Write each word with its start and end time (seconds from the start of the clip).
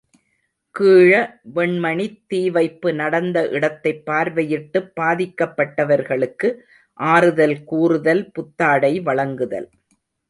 ● 0.01 0.21
கீழ 0.75 1.11
வெண்மணித் 1.55 2.17
தீவைப்பு 2.29 2.93
நடந்த 2.93 3.49
இடத்தைப் 3.49 4.01
பார்வையிட்டுப் 4.05 4.89
பாதிக்கப்பட்டவர்களுக்கு 4.99 6.49
ஆறுதல் 6.99 7.63
கூறுதல் 7.63 8.31
புத்தாடை 8.31 8.93
வழங்குதல். 9.01 9.69